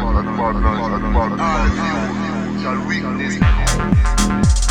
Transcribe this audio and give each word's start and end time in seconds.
noise, 0.00 0.14
that 0.14 0.28
bad 0.36 0.54
noise, 0.60 0.90
that 0.90 1.02
bad 1.12 1.30
noise. 1.30 1.40
Ah, 1.40 1.64
you, 2.26 2.62
your 2.62 2.78
weakness. 2.86 4.63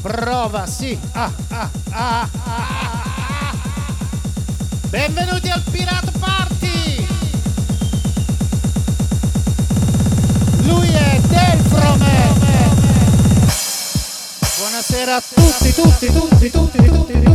Prova, 0.00 0.64
sì. 0.66 0.98
Ah, 1.12 1.30
ah, 1.48 1.70
ah, 1.90 2.28
ah, 2.42 3.52
Benvenuti 4.88 5.50
al 5.50 5.62
Pirate 5.70 6.10
Party. 6.18 7.06
Lui 10.62 10.88
è 10.88 11.20
Delfrome. 11.20 12.32
Buonasera 14.56 15.16
a 15.16 15.20
tutti, 15.20 15.74
tutti, 15.74 16.06
tutti, 16.06 16.50
tutti, 16.50 16.50
tutti, 16.50 17.22
tutti. 17.22 17.33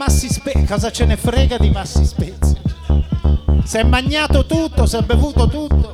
Massi 0.00 0.32
Spezia, 0.32 0.64
cosa 0.66 0.90
ce 0.90 1.04
ne 1.04 1.18
frega 1.18 1.58
di 1.58 1.68
Massi 1.68 2.06
Spezia? 2.06 2.58
Si 3.64 3.76
è 3.76 3.82
mangiato 3.82 4.46
tutto, 4.46 4.86
si 4.86 4.96
è 4.96 5.02
bevuto 5.02 5.46
tutto. 5.46 5.92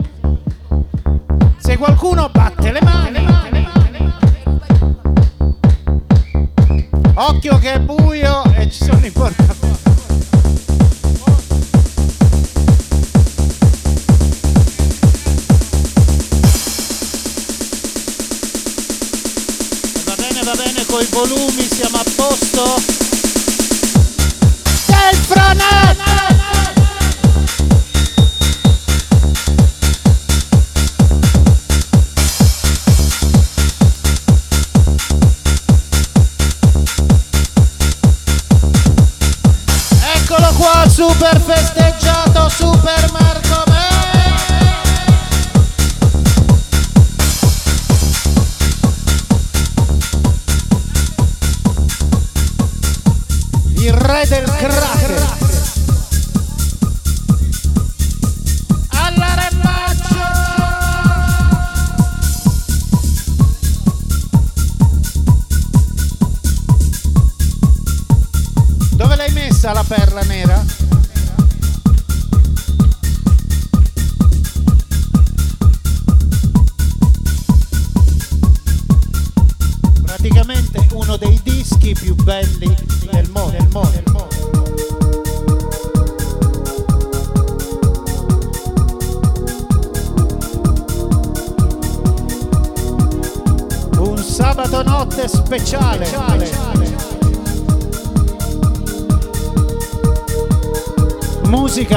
Se 1.57 1.77
qualcuno 1.77 2.29
batte 2.29 2.56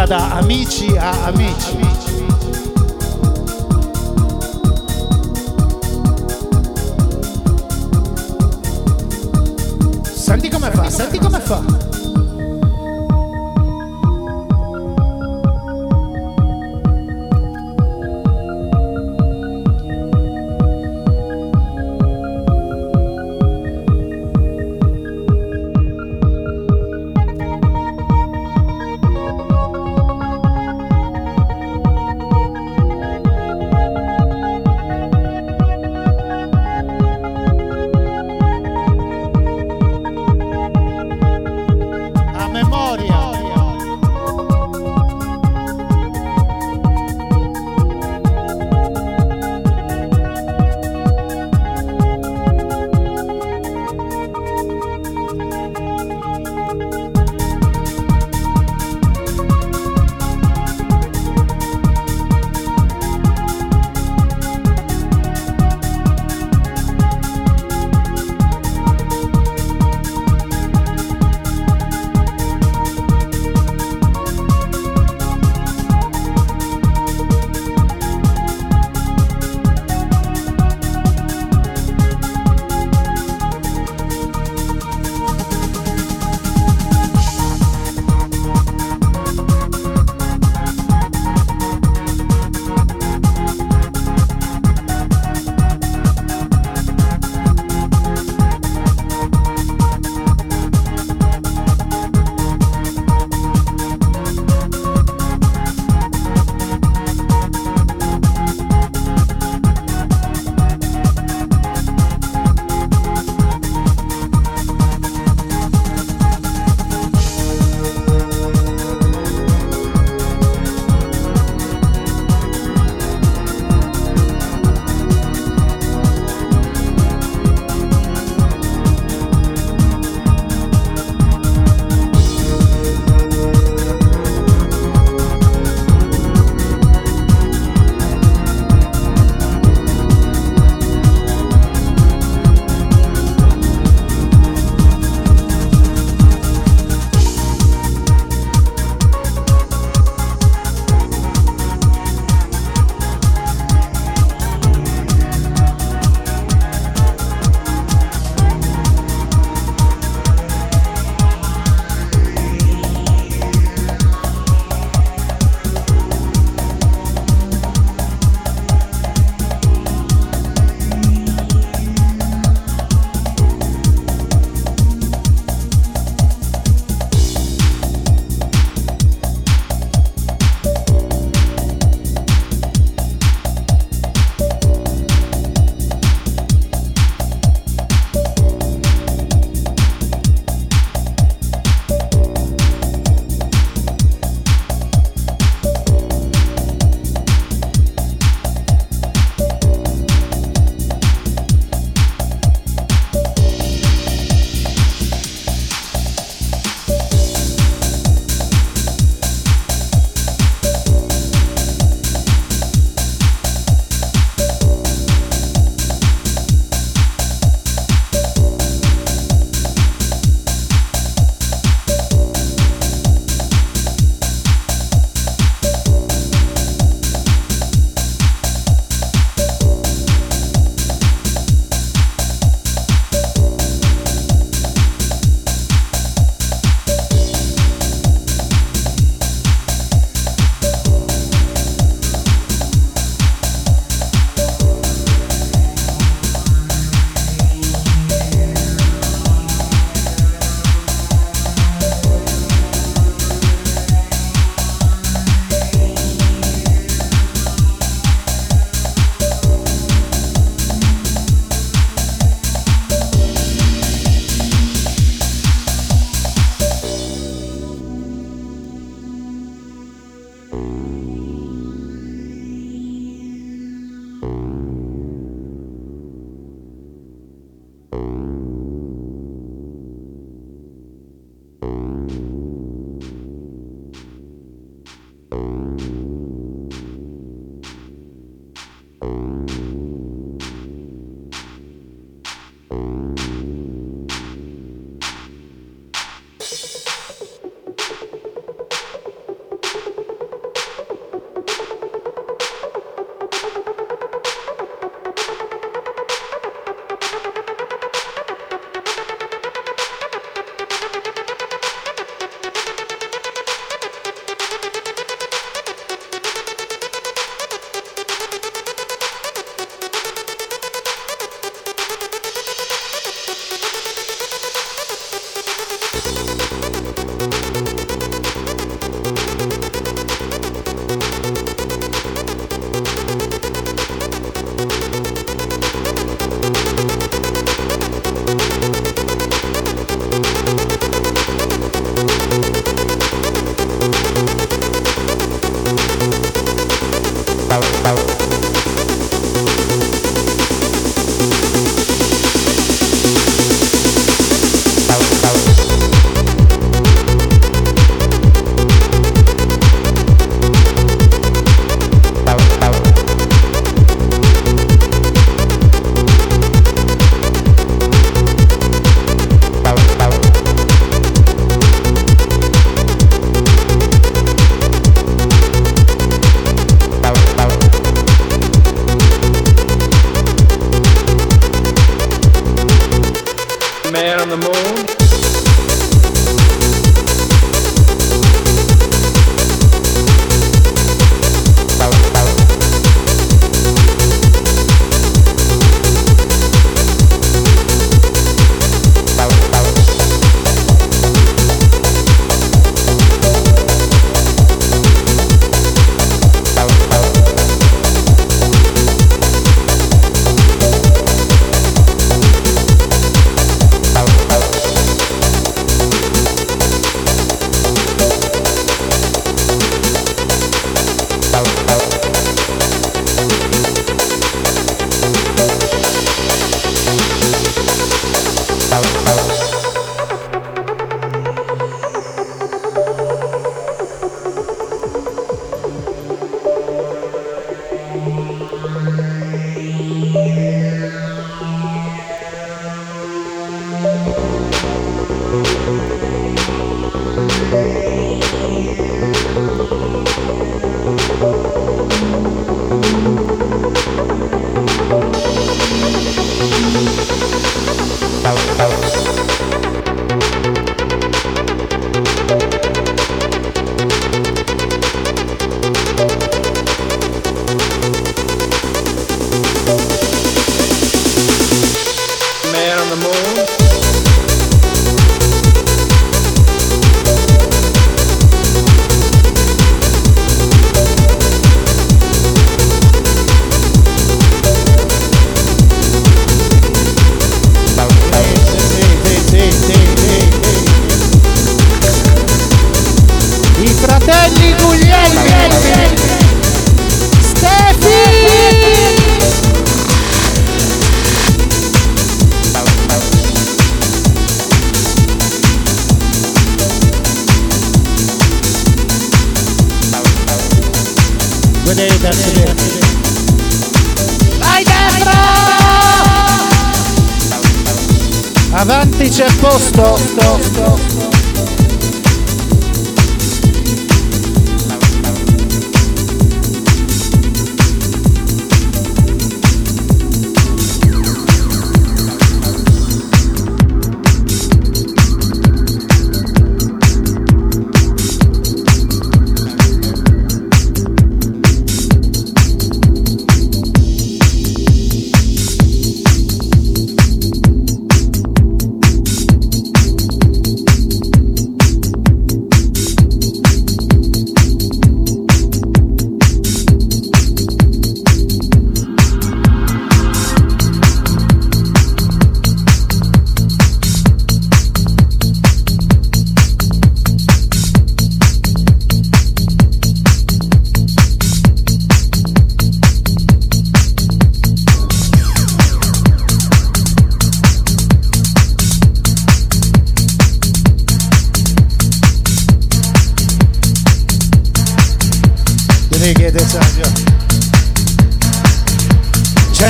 Musica 0.10 0.18
da 0.18 0.38
amici 0.38 0.98
a 0.98 1.26
amici. 1.26 1.89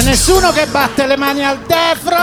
Nessuno 0.10 0.52
che 0.52 0.66
batte 0.68 1.06
le 1.06 1.18
mani 1.18 1.46
al 1.46 1.60
defro. 1.66 2.16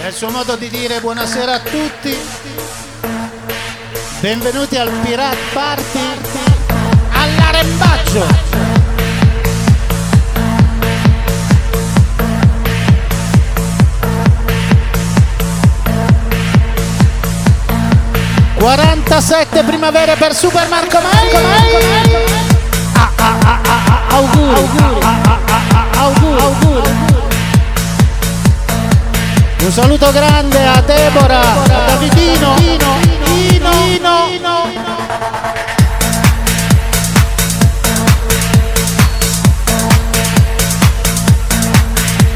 È 0.00 0.06
il 0.06 0.14
suo 0.14 0.30
modo 0.30 0.56
di 0.56 0.68
dire 0.68 1.00
buonasera 1.00 1.54
a 1.54 1.60
tutti. 1.60 2.16
Benvenuti 4.20 4.76
al 4.76 4.90
Pirate 5.04 5.36
Party 5.52 6.00
all'arembaggio. 7.12 8.47
47 18.68 19.62
primavere 19.62 20.14
per 20.16 20.34
Super 20.34 20.68
Marco 20.68 21.00
Mai. 21.00 21.30
Ah, 22.92 23.10
ah, 23.16 23.36
ah, 23.42 23.60
ah, 23.64 24.14
auguri. 24.14 24.54
Auguri. 24.54 25.06
auguri. 25.96 26.40
auguri. 26.42 26.90
Un 29.62 29.72
saluto 29.72 30.12
grande 30.12 30.66
a 30.66 30.82
Deborah, 30.82 31.62
a 31.62 31.86
Davidino, 31.86 32.56
Ino, 32.58 32.96
Ino, 33.24 33.70
Ino. 34.34 34.66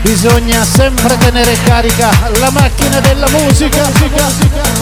Bisogna 0.01 0.65
sempre 0.65 1.19
tenere 1.19 1.59
carica 1.63 2.09
la 2.39 2.51
macchina 2.51 3.01
della 3.01 3.29
musica. 3.29 3.85
musica, 3.85 4.25
musica. 4.25 4.82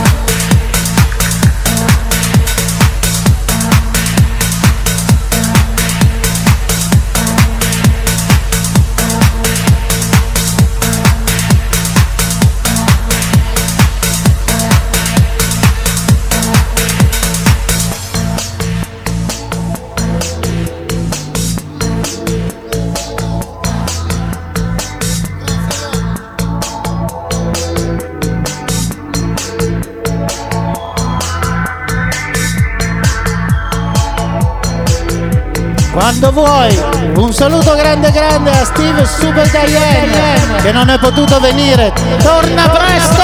Quando 36.11 36.33
vuoi, 36.33 36.77
un 37.19 37.33
saluto 37.33 37.73
grande 37.77 38.11
grande 38.11 38.51
a 38.51 38.65
Steve 38.65 39.07
Super 39.07 39.49
Diane 39.49 40.61
che 40.61 40.73
non 40.73 40.89
è 40.89 40.99
potuto 40.99 41.39
venire. 41.39 41.93
Torna 42.21 42.69
presto! 42.69 43.23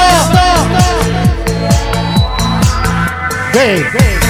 Hey. 3.55 4.26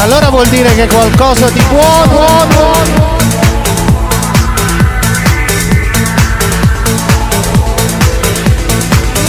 Allora 0.00 0.30
vuol 0.30 0.46
dire 0.48 0.74
che 0.74 0.86
qualcosa 0.86 1.50
di 1.50 1.62
buono, 1.68 2.46
buono. 2.48 3.18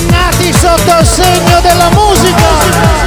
nati 0.08 0.54
sotto 0.54 0.98
il 1.00 1.06
segno 1.06 1.60
della 1.62 1.90
musica. 1.90 3.01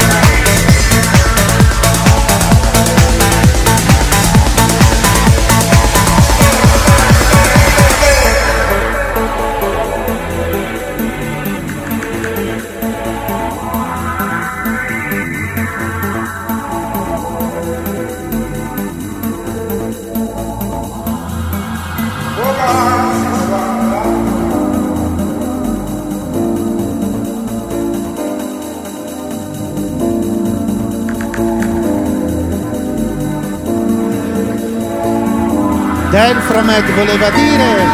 Voleva 37.04 37.28
dire 37.28 37.86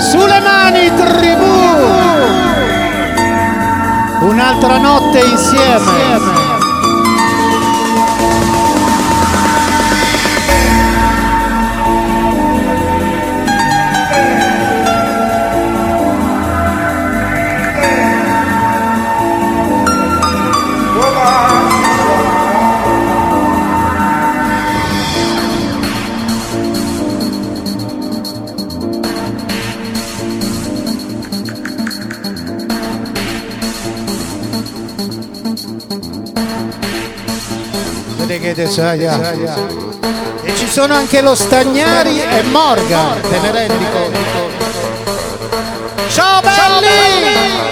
sulle 0.00 0.40
mani 0.40 0.92
tribù 0.96 1.44
un'altra 4.26 4.78
notte 4.78 5.20
insieme. 5.20 6.43
E 38.76 40.56
ci 40.56 40.66
sono 40.68 40.94
anche 40.94 41.20
lo 41.20 41.36
Stagnari 41.36 42.20
e 42.20 42.42
Morgan, 42.42 43.20
te 43.20 43.38
ne 43.38 43.50
rendi 43.52 43.86
conto? 43.92 44.50
Ciao 46.08 46.40
belli! 46.40 47.62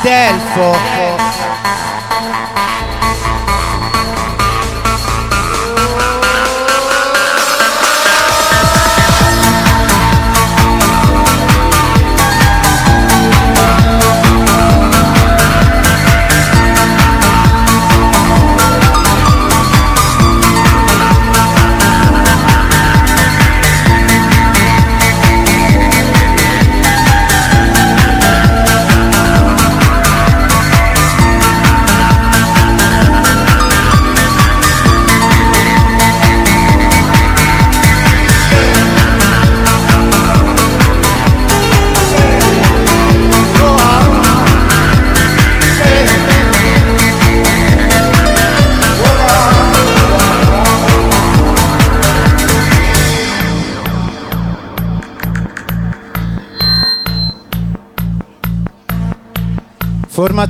Delfo. 0.00 0.76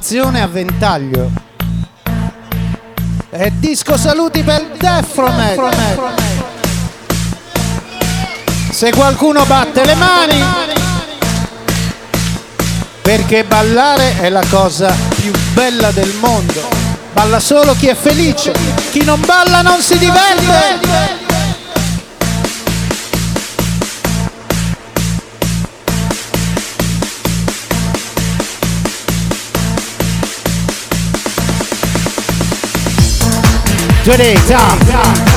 Formazione 0.07 0.41
a 0.41 0.47
ventaglio. 0.47 1.31
E 3.29 3.53
disco 3.57 3.97
saluti 3.97 4.45
per 4.45 4.65
Defromet. 4.79 5.61
Se 8.71 8.93
qualcuno 8.93 9.45
batte 9.47 9.85
le 9.85 9.95
mani, 9.97 10.45
perché 13.03 13.43
ballare 13.43 14.21
è 14.21 14.29
la 14.29 14.45
cosa 14.49 14.95
più 15.21 15.33
bella 15.55 15.91
del 15.91 16.15
mondo. 16.21 16.63
Balla 17.13 17.41
solo 17.41 17.75
chi 17.75 17.89
è 17.89 17.97
felice, 17.97 18.53
chi 18.93 19.03
non 19.03 19.21
balla 19.27 19.61
non 19.61 19.83
si 19.83 19.99
diverte. 19.99 21.26
Trinita. 34.07 35.36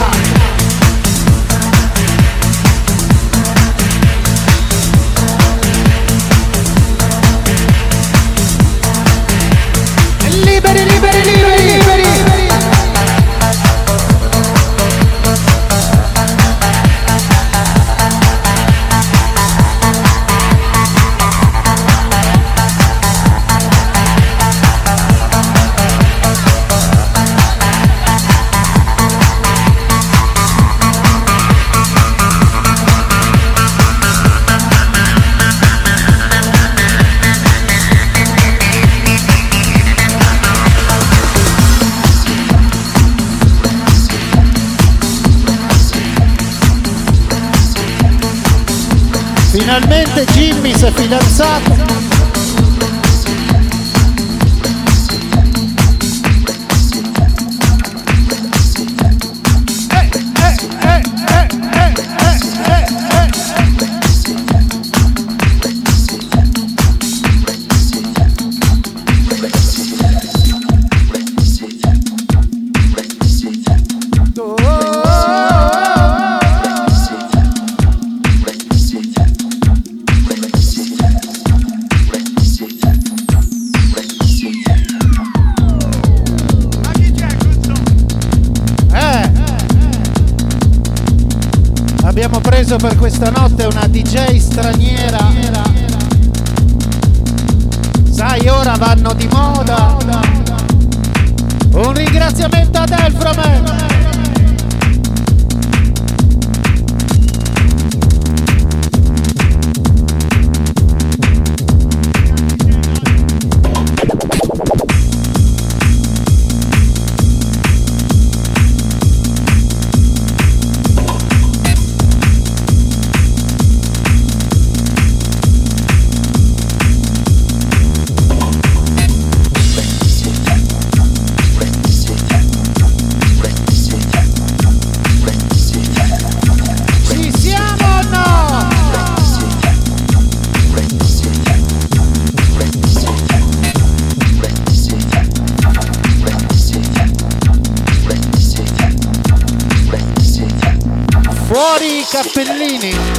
Cappellini. 152.22 153.19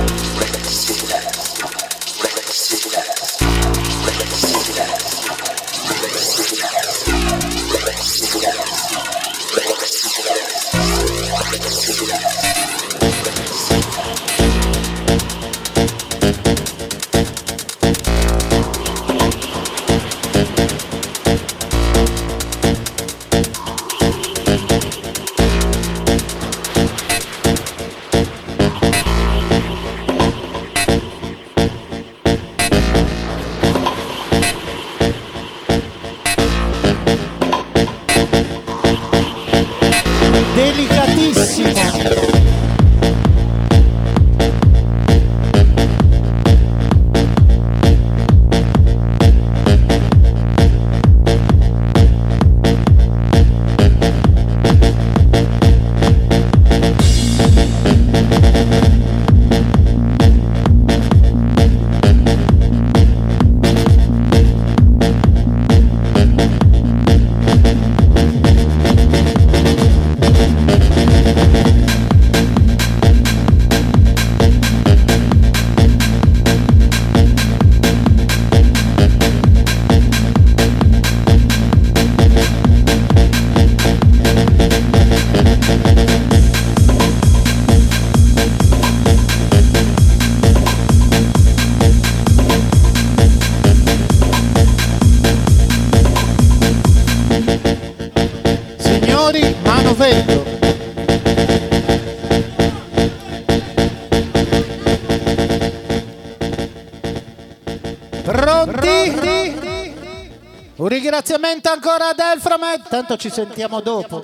Ringraziamento 111.01 111.71
ancora 111.71 112.11
ad 112.11 112.19
Elframed, 112.19 112.87
tanto 112.89 113.17
ci 113.17 113.31
sentiamo 113.31 113.81
dopo. 113.81 114.23